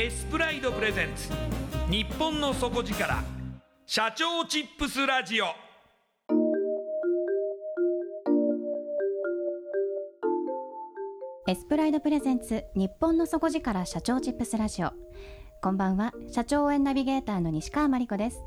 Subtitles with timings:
[0.00, 1.28] エスプライドプレゼンツ。
[1.90, 3.20] 日本の底力。
[3.84, 5.46] 社長チップスラジオ。
[11.48, 12.62] エスプライドプレゼンツ。
[12.76, 13.84] 日本の底力。
[13.86, 14.92] 社長チップスラジオ。
[15.64, 16.12] こんばんは。
[16.30, 18.40] 社長応援ナビゲーターの西川真理子です。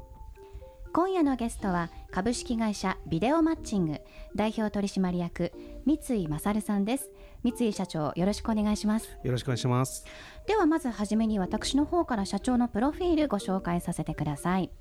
[0.93, 1.89] 今夜のゲストは。
[2.11, 3.99] 株式会社ビデオマッチング。
[4.37, 5.51] 代表取締役。
[5.85, 7.11] 三井勝さんです。
[7.43, 9.17] 三井社長よろしくお願いします。
[9.23, 10.05] よろしくお願いします。
[10.47, 14.71] ではまずはじめに私の方から社長のプロフィールご紹介させてください。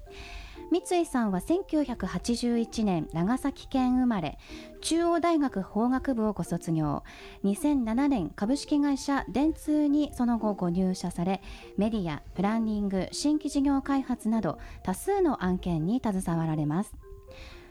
[0.70, 4.38] 三井さんは1981年長崎県生まれ
[4.82, 7.02] 中央大学法学部をご卒業。
[7.44, 11.42] 2007年株式会社電通にその後ご入社され
[11.76, 16.94] メディアプランニング新規事業開発など多数の案件に携わられます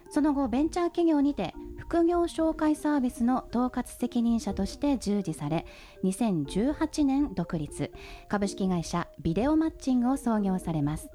[0.10, 5.66] その後ベンチャー企業にて副業紹介サービスの統括責任者として従事され
[6.04, 7.92] 2018年独立。
[8.28, 11.10] 株式会社ビデオマッチングを創業されます。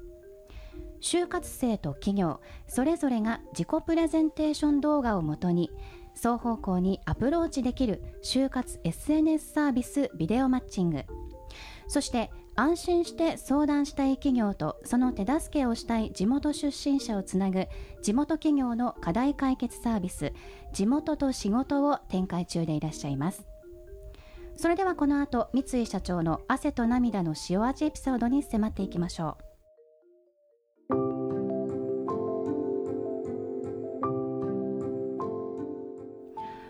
[1.01, 5.69] 就活生と企業それぞれが自己プレゼンテーション動画をもとに
[6.15, 11.03] 双方向にアプローチできる就活 SNS サービスビデオマッチング。
[11.87, 17.67] そして安心して相談したい企業とその手助けをしたい地元出身者をつなぐ
[18.01, 20.31] 地元企業の課題解決サービス
[20.71, 23.45] 地元と仕事を展開中でいらっしゃいます。
[24.57, 29.54] それではこの後三井社長の汗と涙の塩味エピソードに迫っていきましょう。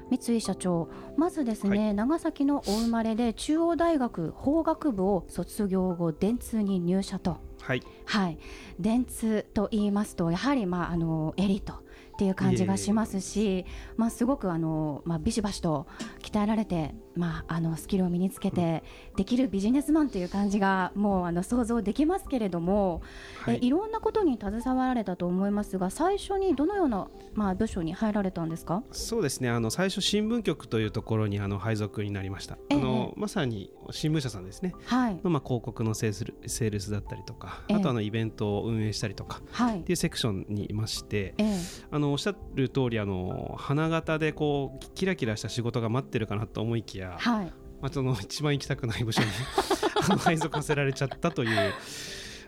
[0.09, 7.37] 三井社長まずですね、はい、長崎のお生まれで中央大学法学部を卒業後電通に入社と。
[7.61, 8.37] はい、はい、
[8.79, 11.77] 電通と言いますとやはり、まあ、あのエリートっ
[12.17, 13.65] ていう感じがしますし、
[13.97, 15.87] まあ、すごくあの、まあ、ビシバシと
[16.21, 18.83] 鍛えられて、まあ、あのスキルを身につけて
[19.15, 23.01] できるビジネスマンという感じがもうあの想像できますけれども、
[23.41, 28.83] はい、えいろんなことに携わられたと思いますが最初にどのような、まあ、部署に入られたんですか？
[28.91, 29.49] そうですね。
[29.49, 35.19] あの最初新聞局というところにあの配属になりました、えー、あのまさに新聞社さんですね、はい。
[35.23, 47.45] まあ、広告のセールセールスだったりとか、えー、あとあのイベントを運営したりとか、はい、っていうセクションにいまして、えー、あのおっしゃる通りあの花形でこうキラキラした仕事が待ってるかなと思いきや、はい。
[47.81, 49.27] まあ、その一番行きたくない部署に
[50.19, 51.73] 配属させられちゃったという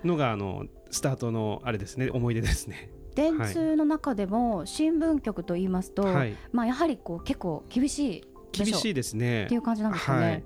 [0.04, 2.10] のがあのスタートのあれですね。
[2.12, 2.92] 思い出ですね。
[3.16, 9.46] 電通の中でも新聞局といいますと、はい、まあ、やはりこう結構厳しい厳しいですね。
[9.46, 10.18] っていう感じなんですね。
[10.18, 10.44] はい。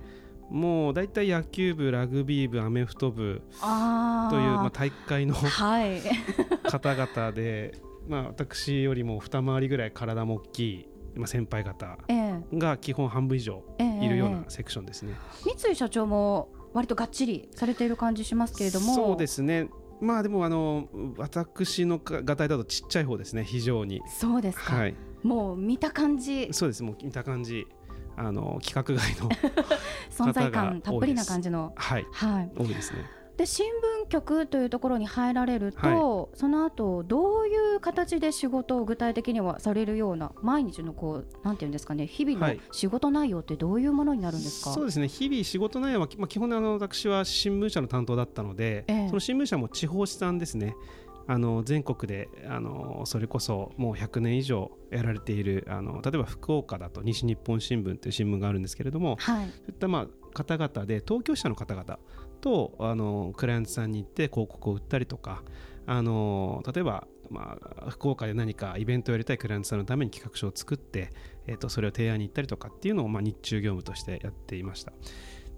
[0.50, 6.02] もう大体野球部、ラグビー部、アメフト部というまあ体育会の、はい、
[6.70, 7.74] 方々で、
[8.08, 11.98] まあ、私よりも二回りぐらい体も大きい、まあ、先輩方
[12.54, 18.96] が基本半分以上いるようなセクションですね、えー、三井社長も割とがっちりされている感じしますけれども。
[18.96, 19.70] そうですね。
[20.00, 23.44] まあでもあの私のがたいだとちっちゃい方ですね。
[23.44, 24.02] 非常に。
[24.08, 26.50] そうですか、はい、もう見た感じ。
[26.52, 26.84] そうです。
[26.84, 27.68] もう見た感じ。
[28.18, 29.30] あの規格外の
[30.12, 31.74] 存在感たっぷりな感じの。
[31.76, 33.06] はい、はい、多いですね。
[33.38, 33.72] で新
[34.06, 45.08] 聞局というところに入られると、はい、その後どういう形で仕事を具体的にはされるような毎日のこうなんていうんですかね日々の仕事内容ってどういうものになるんですか、はい、そうですね。
[45.08, 50.76] 日々仕事内容は、まあ、基本あの私は新聞社の担当だったので、えその新聞社も地方紙さんですね。
[51.28, 62.00] あの全国であのそれこそもう100年以上やられているあの例えば福岡だと西日本新聞という新聞があるんですけれども、はい、そういったまあ方々で東京支社の方々
[62.42, 65.44] とあのクライアントさんに行って広告を売ったりとか
[65.86, 71.12] あの例えば、まあ、福岡で何かイベントをやりたいクライアントさんのために企画書を作って、
[71.48, 74.94] えー、とそれを提案に行ったりとかっていうのを、まあ、日中業務としてやっていました。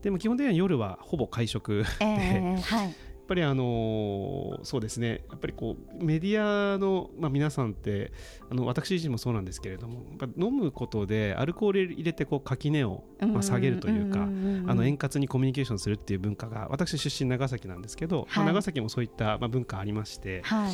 [0.01, 2.95] でも基本的には夜はほぼ会食で、えーはい、
[3.27, 5.23] ぱりあのそうですね。
[5.29, 8.11] やっぱりこうメディアの、まあ、皆さんって
[8.49, 10.03] あの私自身もそうなんですけれども
[10.37, 20.71] 飲むことでアルコール入れてこう垣根を、まあ、下げるというかあの円滑にコミュニケーションするっていう文化が私出身長崎なんですけど、はい、まあ、長崎もそういった、まあ、文化ありまして、はい、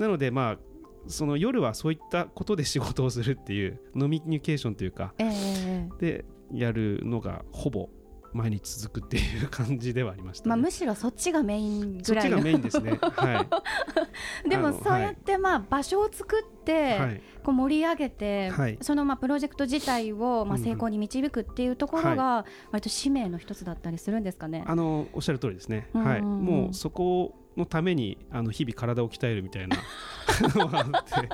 [0.00, 0.58] なのでまあ
[1.08, 7.88] その夜はそういったことで仕事をするっていうノミニケーションというか、えー、でやるのがほぼ
[8.32, 13.46] 毎日続くっていう感じではありました、ね、まあ、むしろそっちがメインぐらいそっちがメインですね、 は
[14.46, 29.76] い、でもそうやってまあ場所を作ってこう盛り上げて、はい、そのまあプロジェクト自体をまあ成功に導くっていうところが割と使命の一つだったりするんですかね、あのおっしゃる通りですね、はい、もうそこのためにあの日々体を鍛えるみたいな
[30.54, 31.28] のがあって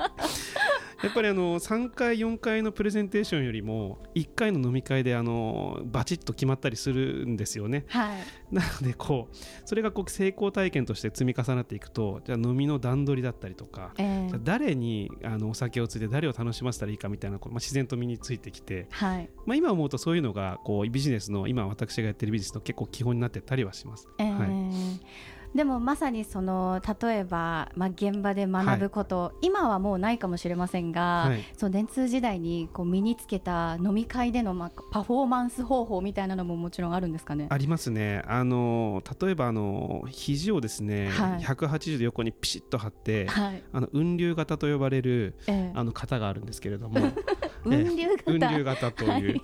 [1.01, 8.19] やっぱりあの3回4回のプレゼンテーションよりも1回の飲み会であのバチッと決まったりするんですよね、はい、
[8.51, 9.35] なのでこう
[9.65, 24.07] それがこう成功体験として積み重なっていくとじゃあ飲みの段取りだったりとか、えー、じゃ誰にあのお酒をついて誰を楽しませたらいいかみたいなこう、まあ、自然と身についてきて、はい、まあ、今思うとそういうのがこうビジネスの今私がやってるビジネスの結構基本になってたりはします。
[24.17, 37.47] えー、はいでもまさにその例えば、まあ、現場で学ぶこと、はい、今はもうないかもしれませんが、はい、その電通時代にこう身につけた飲み会での、まあ、パフォーマンス方法みたいなのももちろんあるんですかね？
[37.49, 38.21] ありますね。
[38.27, 46.99] あの例えばあの肘をですね、はい、180度横にピシッと張って、はい、あの雲流型と呼ばれる、ええ、あの型があるんですけれども。
[47.63, 49.41] 雲流型、雲流型という。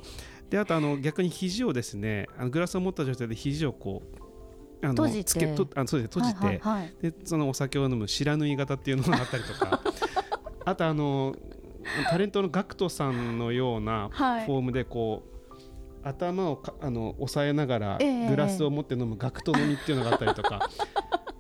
[0.50, 4.25] であとあの逆に肘をですねあのグラスを持った状態で肘をこう
[4.82, 9.82] あのつけとあそうです閉じて、はいはいはい、でそのお酒を飲む白縫い型っていうのがあったりとか。
[10.68, 11.36] あとあの
[12.10, 20.68] タレントの GACKT さんのようなフォームでこう、はい、頭をあの押さえながらグラスを持って飲む GACKT 飲みっていうのがあったりとか。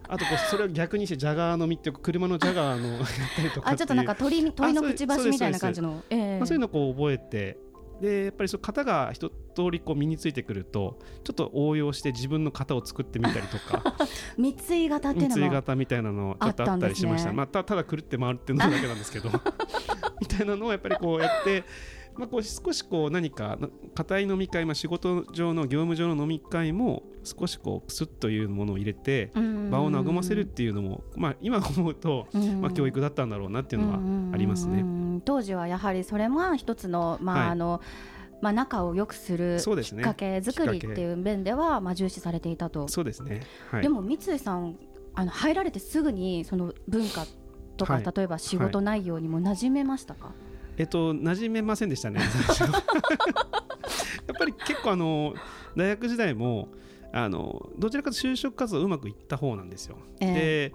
[0.07, 7.57] あとこうそれを逆にしてジャガー飲みっていう車のジャガーのやったりとかあちょっとなんか鳥鳥のくちばしみたいな感じの、まあ、そういうのをこう覚えて
[8.01, 9.35] でやっぱりその型が一通
[9.71, 13.95] りこう身についてくるとちょっと応用して自みの型を作ってみたりとか
[14.37, 19.29] 三井型っていうの三井型みたいなのちょっとあったりしました、ね、まあ、たただくるって回るっていうのだけなんですけど
[20.19, 21.63] みたいなのをやっぱりこうやって
[22.17, 23.57] まあ、こう少しこう何か
[23.93, 29.31] 硬い飲み会、まあ、仕事上の業務上の飲み会も少しこうプスッというものを入れて
[29.71, 32.27] 場を和ませるっていうのも、まあ、今思うと、
[32.61, 33.99] まあ、教育だったんだろうなっていうのは
[34.33, 34.83] ありますね。
[35.25, 37.81] 当時はやはりそれも一つの,、まああの
[38.41, 42.87] まあ、仲を良くするきっかけ作りっていう面では、まあ、重視されていたと。
[42.87, 43.41] そうですね、
[43.71, 44.77] はい、でも三井さん
[45.15, 47.25] あの入られてすぐにその文化
[47.77, 50.44] とか、はい、例えば仕事内容にも馴染めましたか、はい
[50.77, 52.19] えっと馴染めませんでしたね。
[54.27, 55.33] やっぱり結構あの
[55.75, 56.69] 大学時代も
[57.11, 59.97] あのどちらかと就職活動うまくいった方なんですよ。
[60.19, 60.71] え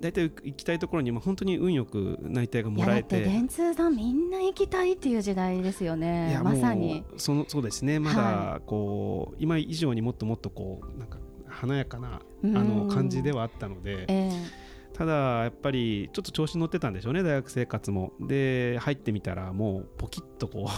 [0.00, 3.22] ー、で大体行きたいところにも本当に運よく内定がもらえて。
[3.22, 6.38] 電通さんみんな行きたいっていう時代ですよね。
[6.42, 7.04] まさに。
[7.16, 8.00] そのそうですね。
[8.00, 14.63] まだこう、はい、今以上にもっともっとこうなんか華やかなあの感じではあったので、えー
[14.94, 18.12] ただやっぱりちょっと調子に乗ってたんでしょうね大学生活も。
[18.20, 20.68] で入ってみたらもうポキッとこ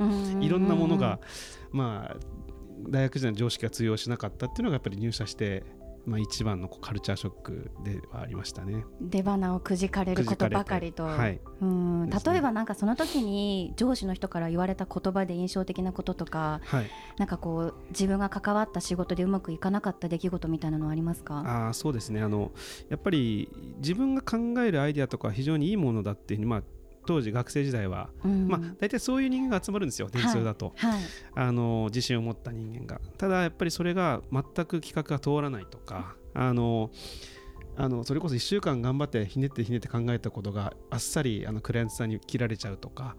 [0.00, 0.04] う
[0.42, 1.20] いろんなものが
[1.70, 2.16] まあ
[2.88, 5.62] 大学時代の常識が通用しなかったっていうのがやっぱり入社して
[6.06, 8.84] まあ、一番のカルチャーショックではありましたね。
[9.00, 12.08] 出花をくじかれることばかりと、はい、うん。
[12.08, 16.86] 例えばなんかその時に上司の人から言われた言葉で印象的なこととか、はい、
[17.18, 21.68] なんかこう自分が関わった仕事でうまくいかなかった出来事みたいなのはありますか？
[21.68, 22.22] あそうですね。
[22.22, 22.52] あの
[22.88, 26.62] やっぱり自分が考えるアイデアとか非常にいいものだっていうふうに、まあ、
[27.06, 30.90] 当時学生時代は、うん、まあ、大体そういう人間が集まるんですよ電通だと、はい。
[30.92, 31.00] はい、
[31.34, 33.00] あの自信を持った人間が。
[33.18, 36.90] ただやっぱりそれが全く企画が通らないとかあの
[37.78, 43.16] あのそれこそ1週間頑張ってひねってひねって考えたことがあっさりあのクライアントさんに切られちゃうとか。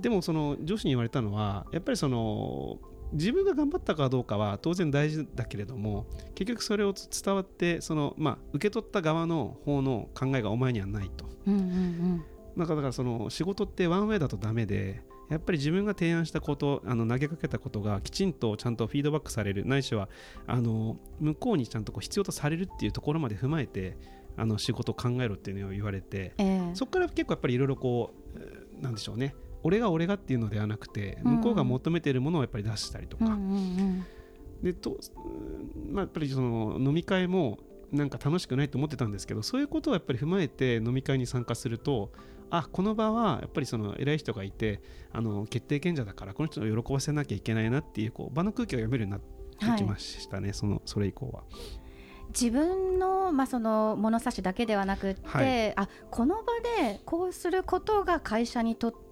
[0.00, 2.78] でもその上司に言われたのはやっぱりその
[3.12, 11.26] 自分が頑張ったかどうかは当然大事だけれども結局それを伝わってその、まあ、受け取った側の方の考えがお前にはないと。
[11.46, 12.24] うんうんうん
[12.66, 19.66] だからその仕事ってワンウェイだとダメでやっぱり自分が提案したことあの投げかけたことがきちんとちゃんとフィードバックされる。
[19.66, 20.08] ないしは
[20.46, 23.96] あの向こうにちゃんとこう必要とされるっていうところまで踏まえて
[24.36, 28.14] あの仕事を考えろっていうのを言われて、えー、そこから結構やっぱりいろいろこ
[28.80, 29.34] うなんでしょうね。
[29.62, 33.36] 俺が俺がっていうのではなくて向こうが求めているものをやっぱり出したりとか、
[34.62, 34.98] でと
[35.90, 37.58] まあ、やっぱりその飲み会も
[37.90, 42.12] なんか楽しくないと思ってたんですけどそういうことをやっぱり踏まえて飲み会に参加すると
[42.50, 44.80] あこの場はやっぱりその偉い人がいて
[45.12, 51.42] あの決定権者だからこの人を喜ばせなきゃいけないなっていうこう場の空気を読めるようになってきましたね、はい、そのそれ以降は。
[52.28, 56.42] 自分の,、まあその物差しだけではなくて、はい、あこの場
[56.82, 59.07] でこうすることが会社にとって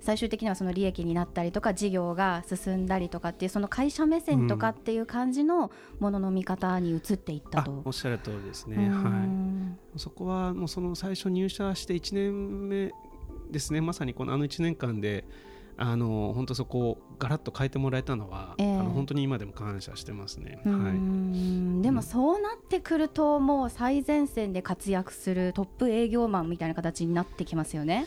[0.00, 9.26] 最終的にはその利益になったりとか事業が進んだりとかっていうその会社目線とかっていう感じのものの見方に移っていったと、うん、おっしゃる通りですね、は
[9.96, 12.92] い、そこはもうその最初入社して1年目
[13.50, 13.80] ですね。
[13.80, 15.24] まさにこのあの1年間で
[15.76, 20.60] あの本当そこをガラッと変えてもらえたのは、えー、あの本当に今でも感謝してますね。
[20.64, 20.70] は
[21.78, 28.06] い、でもそうなってくるともう最前線で活躍するトップ営業マンみたいな形になってきますよね。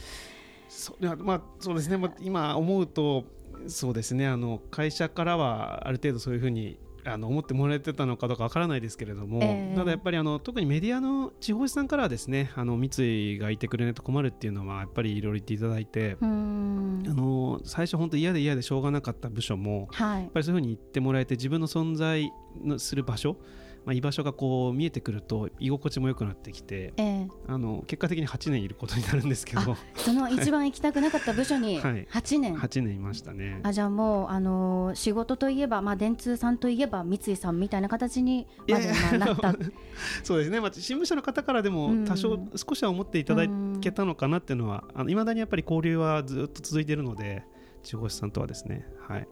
[0.69, 3.25] そうまあそうですね、まあ、今思うと
[3.67, 4.27] そうですね。
[4.27, 22.31] あの会社からはある程度そういうふうにあの思ってもらえてたのかどうかわからないですけれども、えー、ただやっぱりあの特にメディアの地方紙さんからはですねあの三井がいてくれないと困るっていうのはやっぱりいろいろ言っていただいてあの最初本当嫌で嫌でしょうがなかった部署も、はい、やっぱりそういうふうに言ってもらえて自分の存在
[22.63, 23.37] のする場所
[23.85, 29.77] まあ、居場所がこう見えてくると居心地も良くなってきて、えー、あの結果的に8年いることになるんですけど。
[29.95, 32.95] その一番行きたくなかった部署に8年、はい、8年？
[32.95, 33.59] いましたね。
[33.63, 39.55] あじゃあもう、あのー、仕事といえば、まあ、電通さんといえば三井さんみたいな形にまでなった。
[40.23, 43.45] そうですね、まあ、新聞社の方からでも多少少しは思っていただ
[43.81, 47.43] けたのかなっていうのはいまだにやっぱり交流はずっと続いているので
[47.83, 48.85] 地方紙さんとはですね。
[49.07, 49.27] はい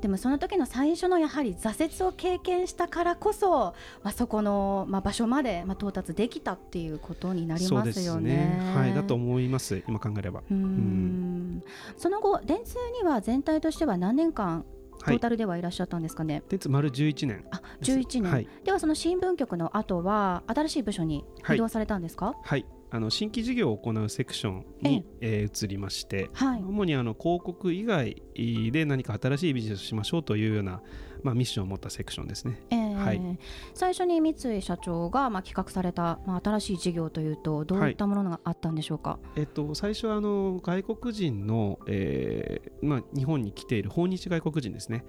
[0.00, 8.58] でもその時の最初のやはり挫折を経験したからこそ、まあ、そこの、まあ、場所まで、まあ、到達できたっていうことになりますよね。
[8.58, 8.72] ね。
[8.74, 9.82] はい、だと思います。
[9.88, 10.42] 今考えれば。
[10.50, 11.62] うん。
[11.96, 14.64] その後電通には全体としては何年間
[14.98, 16.42] トータルではいらっしゃったんですかね？
[16.50, 25.48] はい、丸11年あ11年、はい、ではその新聞局の後は新しい部署に移動されたんですか、はい、はいあの新規事業を行うセクションに、ええ。
[25.50, 28.22] ー、移りまして、はい、主にあの広告以外
[28.72, 30.80] で何か新しいビジネスをしましょうというような、
[31.22, 33.38] まあ、ミッションを持ったセクションですね、えー、はい、
[33.74, 45.04] 最初に三井社長が、まあ、企画された、まあ、新しい事業というとどういったものがあったんでしょうか、はい、えっと、最初はあの外国人の、えーまあ、日本に来ている訪日外国人ですね。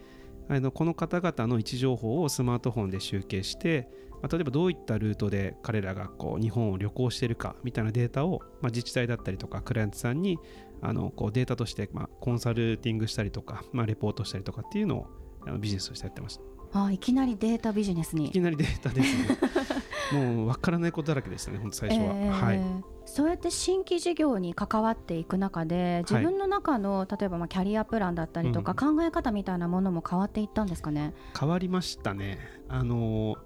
[0.52, 3.88] あのこの方々の位置情報をスマートフォンで集計して
[4.22, 10.38] まあ、例えばどういったルートで彼らがこう日本を旅行しているかみたいなデータを、まあ、自治体だったりとかクライアントさんに
[10.82, 15.08] あのこうデータとして、まあ、コンサルティングしたりとか、まあ、レポートしたりとかっていうのを
[15.46, 16.44] あのビジネスとしてやってました。
[16.72, 18.28] あいきなりデータビジネスに。
[18.28, 19.38] いきなりデータですね。
[20.14, 22.62] もう分からないことだらけでしたね本当最初は、えー、はい。
[23.06, 31.14] そうやって新規事業に関わっていく中で自分の中の、はい、例えばまあキャリアプランだったりとか、考え方みたいなものも変わっていったんですかね？
[31.40, 32.40] 変わりましたね。
[32.68, 33.38] あのー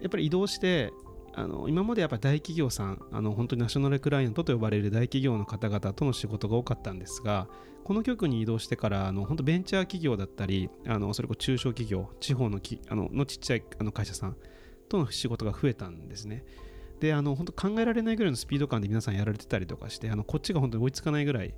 [0.00, 0.92] やっぱり移動して
[1.34, 7.46] あの今までやっぱり大企業さんあの本当にナショナルクライアントと呼ばれる大企業の方々との仕事が多かったんですが
[7.84, 14.36] この局に移動してからあの本当ベンチャー企業だったりあのそれこそ中小企業地方のきあののちっちゃいあの会社さん
[14.88, 16.44] との仕事が増えたんですね。
[17.00, 21.54] であの本当考えられないぐらいのスピード感で皆さんやられてたりとかしてあのこっちが本当に追いつかないぐらい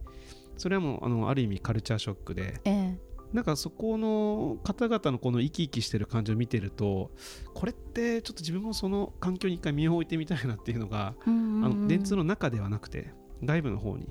[0.56, 2.98] それはもうあのある意味カルチャーショックで、ええ、
[3.32, 7.10] なんかそこの方々のこの生き生きしてる感じを見てると
[7.54, 13.12] これってちょっと自分もその環境に一回身を置いてみたいなっていうのが、あの電通の中ではなくて
[13.44, 14.08] 外部の方に、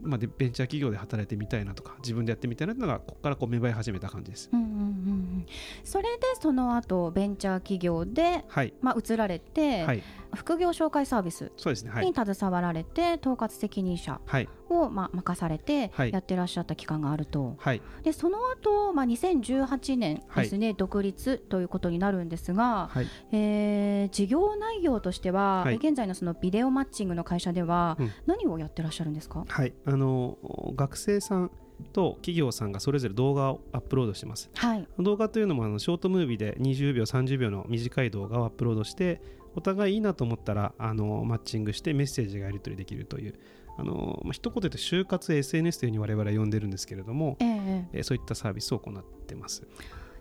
[0.00, 5.46] まあ、ベンチャー企業で働いてみたいなとか自分でやってみたいなっていうのがここからこう芽生え始めた感じです、うんうんうん、
[5.84, 10.02] それでその後ベンチャー企業で、はい、まあ、移られて、はい、
[10.34, 14.20] 副業紹介サービスに携わられて、統括責任者
[14.68, 29.72] をまあ任されてやってらっしゃった期間があると、はい、でその後、まあ2018年ですね、はい、独立ということになるんですが、はい、えー、事業内容としては、はい、現在のそのビデオマッチングの会社では何をやってらっしゃるんですか、うん、はい。
[29.84, 30.38] あの
[30.74, 31.50] 学生さん
[31.92, 39.20] と企業さんがそれぞれ動画をアップロードしてます、はい、動画というのもあのショートムービーで20秒30秒の短い動画をアップロードして
[39.56, 43.34] お互いいいなと思ったらあのマッチングしてメッセージがやり取りできるという
[43.78, 48.02] あの、まあ、一言で就活 SNS というふうに我々は呼んでるんですけれども、ええ。
[48.02, 49.66] そういったサービスを行ってます。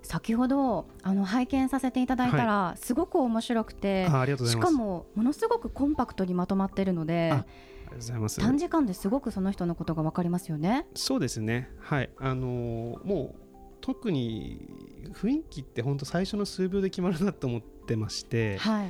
[0.01, 7.33] 先ほどあの拝見させていただいたら、はい、すごく面白くてしかもものすごくコンパクトにまとまっているので
[8.37, 10.85] 短時間ですごくその人のことが分かりますよね。
[10.93, 11.69] そうですね。
[11.79, 12.09] はい。
[12.17, 13.45] あのー、もう
[13.81, 14.67] 特に
[15.13, 18.89] 雰囲気って本当最初の数秒で決まるなと思ってまして、はい、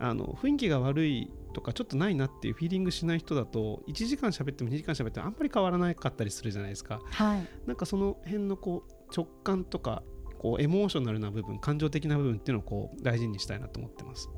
[0.00, 10.02] あの雰囲気が悪いとかちょっとないなっていうフィーリングしない人だと1時間喋っても2時間喋ってもあんまり変わらなかったりするじゃないですか、はい、なんかその辺のこう直感とか
[10.38, 14.30] こうエモーショナルな部分感情的な部分っていうのをこう大事にしたいなと思ってます。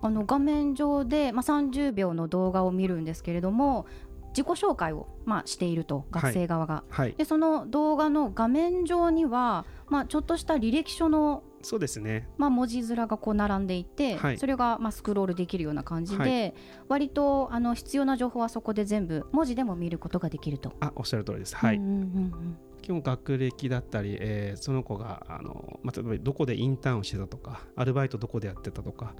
[0.00, 3.84] あの画面上で、まあ、30秒の動画を見るんですけれども
[4.30, 7.08] 自己紹介を、まあ、していると学生側が、はい。
[7.08, 16.54] はい、でその動画の画面上には、まあ、ちょっとした履歴書のそうですね、まあ、文字面がこう並んでいて、はい、それがまあスクロールできるような感じで、はい、
[16.88, 20.72] 割とあの必要な情報はそこで全部文字でも見ることができると。
[20.80, 21.54] あおっしゃる通りです。
[21.56, 22.58] はい、うんうんうん。
[22.80, 29.14] 基本学歴だったり、えー、その子があの、まあ、例えばどこでインターンをしてたとかアルバイトどこでやってたとか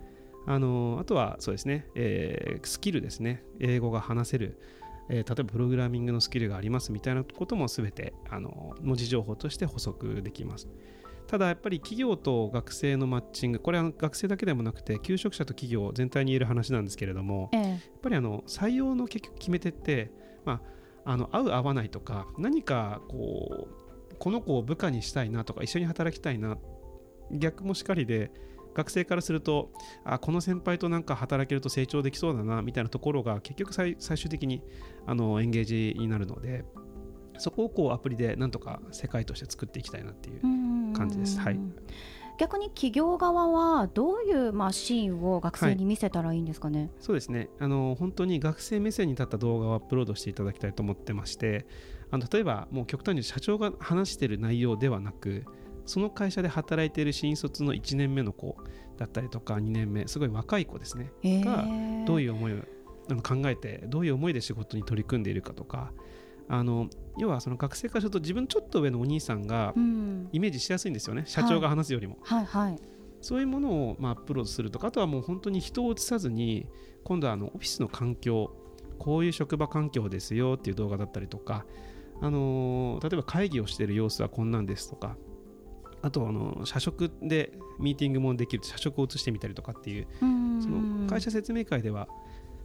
[0.47, 3.45] あのあとはそうですね、えー、スキルですね。
[3.61, 4.59] 英語が話せる、
[5.11, 10.69] えー、例えばプログラミングのスキルがありますみたいなことも全てあの文字情報として補足できます。
[11.27, 20.11] ただやっぱり企業と学生のマッチングこれは学生だけでもなくて求職者と企業全体に言える話なんですけれども、ええ、やっぱりあの採用の結局決め手って、
[20.45, 20.61] ま
[21.05, 23.69] あ、あの合う合わないとか何かこ
[24.11, 26.59] うこの子を部下にしたいなとか一緒に働きたいな
[27.31, 28.33] 逆もしかりで
[28.75, 29.71] 学生からすると
[30.05, 34.63] あこの先輩となんか働けると成長できそうだなみたいなところが結局最終的に
[35.07, 36.65] あのエンゲージになるので
[37.39, 40.41] そこをこうアプリでなんとか世界として作っていきたいなっていう
[40.93, 41.39] 感じです。
[41.41, 41.59] はい。
[42.39, 47.51] 逆に企業側はどういうまあシーンを学生に見せたらいいんですかね、はい、そうですね。
[47.59, 51.67] あの本当に学生目線に立った動画をアップロードしていただきたいと思ってまして
[52.11, 55.45] あの例えばもう極端に社長が話している内容ではなく
[55.91, 58.57] その会社で働いている新卒の1年目の子
[58.97, 61.65] だったりとか2年目すごい若い子ですね、えー、が
[62.07, 62.59] どういう思いを
[63.23, 65.93] 考えてどういう思いで仕事に取り組んでいるかとか。
[66.53, 72.19] あの要はその学生からすると自分ちょっと上のお兄さんがイメージしやすいんですよね、うん、社長が話すよりも。
[72.23, 72.73] はい、はい。
[72.73, 72.81] はい、
[73.21, 76.67] そういうものをまあアップロードするとかあとはもう本当に人を映さずに
[77.05, 78.51] 今度はあのオフィスの環境
[78.99, 81.65] こういう職場環境ですよっていう動画だったりとか、
[82.21, 85.17] あのー、例えば会議をしている様子はこんなんですとか
[86.03, 92.09] あとあの社食でミーティングもできる社食を映してみたりとかっていうその会社説明会では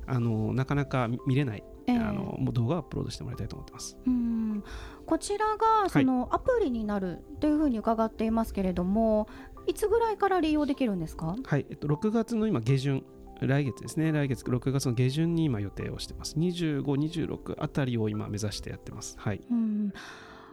[0.08, 3.98] あのなかなか見れない、えー、あの動画をアップロードしてもらいたいと思ってます。
[4.06, 4.64] うん。
[5.06, 9.28] こちらがそのアプリになるというふうに伺っていますけれども、
[9.66, 11.36] い、つぐらいから利用できるんですか？
[11.44, 13.04] はい、えっと、6月の今下旬
[13.42, 14.12] 来月ですね。
[14.12, 16.38] 来月6月の下旬に今予定をしてます。
[16.38, 19.16] 25、26あたりを今目指してやってます。
[19.20, 19.92] はい、うん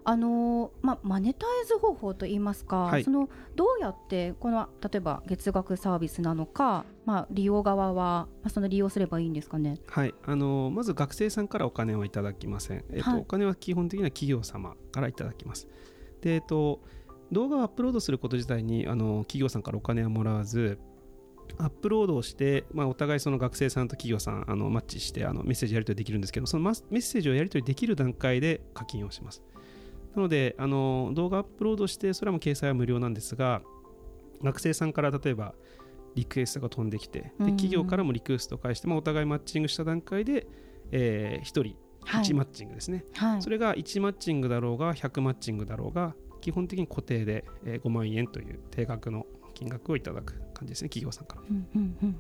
[0.05, 10.15] あのまマネタイズ方法といいますか、はい、そのどうやってこの例えば月額サービスなのか、まあ、利用側は、まあ、その利用すればいいんですかね、はい。
[10.25, 15.69] あのまず学生さんからお金はいただきません、えっと、はい、お金は基本的には企業様からいただきます。
[16.21, 16.81] で、えっと、
[17.31, 20.79] 動画をアップロードすること自体にあの企業さんからお金はもらわず
[21.59, 29.43] アップロードをして、まあ、お互いその学生さんと企業さんあのマッチしてあのメッセージやり取りできるんですけどそのメッセージをやり取りできる段階で課金をします
[30.15, 33.63] なのであの動画アップロードしてそれはも掲載は無料なんですが
[34.43, 35.55] 学生さんから例えば
[36.15, 40.47] リクエストが飛んできてで企業からもリクエストを返して、まあ、お互いマッチングした段階で、
[40.91, 51.43] えー、1人1マッチングですね、はい、それが1マッチングだろうが100マッチングだろうが基本的に固定で、えー、5万円という定額の金額をいただく感じですね企業さんから。
[51.49, 52.17] うんうんうん、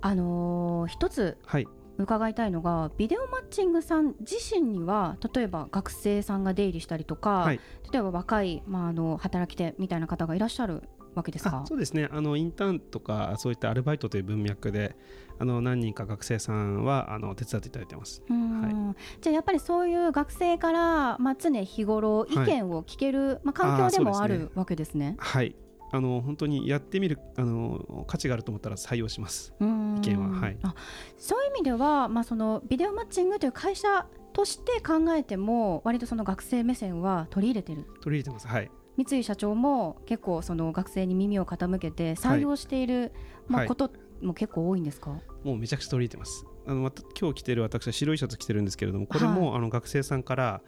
[0.00, 1.66] あのー、一つ、はい、
[1.98, 7.60] 伺いたいのがビデオマッチングさん自身には例えば学生さんが出入りしたりとか、はい、
[7.92, 10.84] 例えば若い、まあ、あの働き手みたいな方がいらっしゃる
[11.14, 11.64] わけですか？
[11.66, 12.08] そうですね。
[12.12, 14.94] あのインターンとかそういったアルバイトという文脈で
[15.40, 25.16] あの何人か学生さんはあの手伝っていただいてます、はい、じゃあやっぱりそういう学生から、まあ、常日頃意見を聞ける、はい、まあ、環境でもある、ね、わけですね。
[25.18, 25.56] はい
[25.90, 29.54] あの本当にやってみるあの価値があると思ったら採用します。
[29.60, 30.74] 意見は、はい、あ
[31.16, 37.86] そういう意味では、まあ、そのビデオマッチングという会社として考えても割とその学生目線は取り入れてる。
[38.02, 38.46] 取り入れてます。
[38.46, 38.70] はい。
[38.96, 43.10] 三井社長も結構その学生に耳を傾けて採用している、はい、
[43.46, 45.10] まあ、ことも結構多いんですか、
[45.44, 50.60] もうめちゃくちゃ取り入れてますあのまた今日着てる私は白いシャツ着てるんですけれどもこれも、はい、あの学生さんから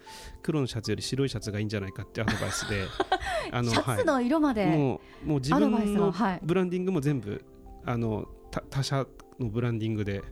[0.43, 2.87] 黒のシャツより白いシャツがいいんじゃないかってアドバイスで
[3.53, 7.45] あのシャツの色まで、はい、もうもう自分のブランディングも全部
[7.85, 8.27] あの
[8.71, 9.07] 他社
[9.39, 10.23] のブランディングで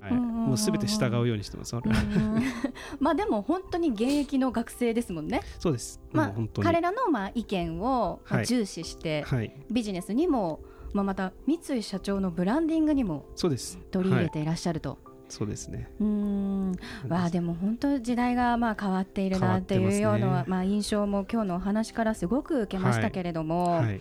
[0.00, 1.74] はい、もうすべて従うようにしてます。
[3.00, 5.40] まあでも本当に現役の学生ですもんね。
[5.58, 6.00] そうです。
[6.12, 10.60] まあ彼らのまあ意見を重視して、はい、ビジネスにも
[10.92, 13.76] まあまた三井社長のブランディングにもそうです。
[13.90, 15.07] 取り入れていらっしゃると。
[15.28, 15.88] そうですね。
[16.00, 16.72] うん、
[17.08, 23.76] わあでも本当時代がまあ変わっているなっていうような、ね、まあ印象も今日のお話からすごく受けましたけれども。
[23.76, 24.00] はいはい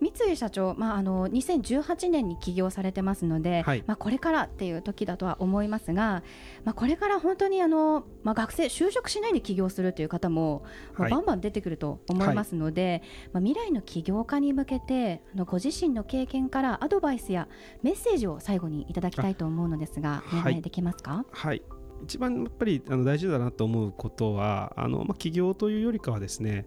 [0.00, 6.22] 三井社長、まあ、あの2018年に起業されてますので、はい、まあ、これからっていう時だとは思いますが、
[6.64, 10.64] まあ、これから本当にあの、まあ、学生就職しないで起業するという方も、
[10.96, 17.48] まあ、バンバン出てくると思いますので、まあ、未来の起業家に向けてあのご自身の経験からアドバイスや
[17.82, 21.24] メッセージを最後にいただきたいと思うのですがお願いできますか？
[21.30, 21.62] はい。
[22.02, 26.66] 一番やっぱりあの大事だなと思うことはあの、まあ、起業というよりかはですね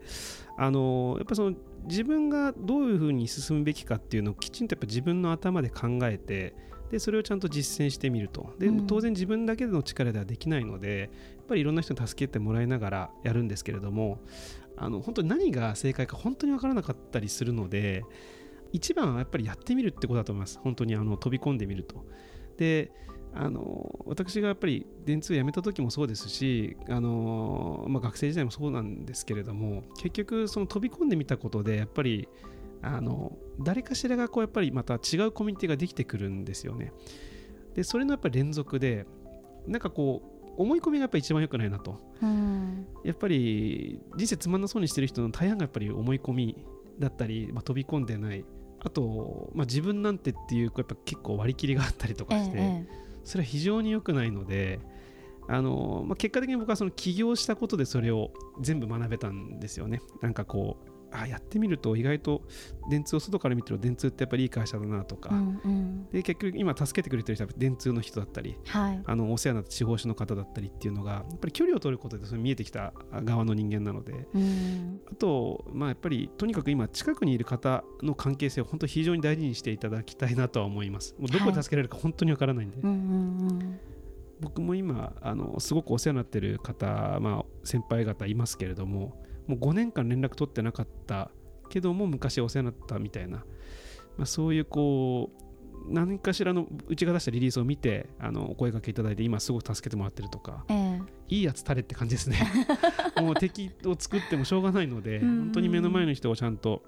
[0.57, 1.55] あのやっぱその
[1.89, 6.55] 自分がどういうふうに進むべきかっていうのをきちんとやっぱ自分の頭で考えて
[6.91, 8.53] でそれをちゃんと実践してみると。
[8.57, 14.19] で、当然自分だけでの力ではできないのでやっぱりいろんな人に助けてもらいながらやるんですけれども
[14.77, 18.03] あの本当に何が正解か本当に分からなかったりするので
[18.71, 20.59] 一番はやっぱりやってみるってことだと思います。
[20.63, 22.05] 本当にあの飛び込んでみると。
[22.57, 22.91] で
[23.33, 32.27] あの私がやっぱり電通を辞めた時もそうですしあの、まあ、学生時代もそうなんですけれども結局その飛び込んでみたことでやっぱり
[32.81, 36.93] あの誰かしらがこうやっぱりまた違うコミュニティができてくるんですよね。
[37.75, 39.05] でそれのやっぱり連続で
[39.67, 46.65] なんかこう思い込みがやっぱり一番良くないなと、うん、やっぱり人生つまんなそうにしてる人の大半がやっぱり思い込み
[46.97, 48.43] だったり、まあ、飛び込んでない。
[48.81, 54.79] あと、まあ、自分なんてっていうやっぱ結構割り切りがあったりとかして、ええそれは非常に良くないので
[55.47, 60.01] あの、まあ、結果的に僕はその起業したことでそれを全部学べたんですよね。
[60.21, 62.41] なんかこうあやってみると意外と
[62.89, 72.93] 電通を外から見てると電通ってやっぱりいい会社だなとか、うんうん、で結局今助けてくれてる人は電通の人だったり、はい、あのお世話になった司法書の方だったりっていうのがやっぱり距離を取ることでそれ見えてきた
[73.23, 81.15] 側の人間なので、うん、あと、まあ、やっぱりとにかく今近くにいる方の関係性を本当非常に大事にしていただきたいなとは思います。
[81.19, 82.77] もうどこで助けられるか本当にわからないんで。
[82.77, 83.79] はいうんうんうん。
[84.39, 91.31] 僕も今あのすごくお世話になってる方、まあ、先輩方いますけれどももう5年間連絡取ってなかった
[91.69, 93.37] けども昔お世話になったみたいな、
[94.15, 102.37] まあ、そういうこう何かしらのうちが出したリリースを見てあのお声かけいただいて今すごく助けてもらってるとか、えー、いいやつ垂れって感じですね。
[103.19, 106.83] もう敵を作ってもしょうがないので本当に目の前の人をちゃんと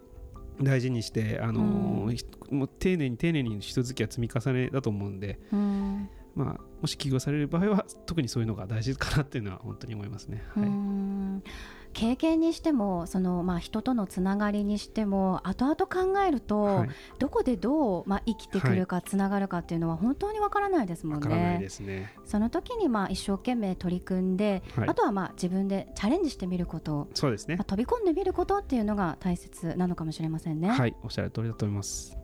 [0.62, 6.10] 大事にして、あのー、もう丁寧に丁寧に人付きは積み重ねだと思うんで、うん。
[6.36, 10.43] まあ、もし起業される場合は特にそういうのが大事かなっていうのは本当に思いますね。
[10.54, 21.67] はい経験にしてもその、まあ、人とのつながりにしても後々考えると、はい、どこでどう、まあ、生きてくるか、つながるかっていうのは本当にわからないですもんね。
[21.82, 22.13] ね。
[22.25, 30.69] その時にまあ一生懸命取り組んで、はい、あとはまあ自分でチャレンジしてみることそうですね、まあ、飛び込んでみることっていうのが大切なのかもしれませんね。
[30.69, 32.17] はいおっしゃる通りだと思います。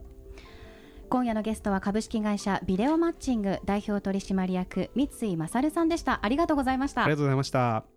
[1.10, 6.20] 今夜のゲストは株式会社ビデオマッチング代表取締役三井勝さんでした。
[6.22, 7.04] ありがとうございました。
[7.04, 7.97] ありがとうございました